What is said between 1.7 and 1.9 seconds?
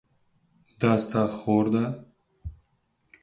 ده؟